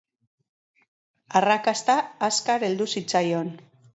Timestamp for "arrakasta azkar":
1.41-2.65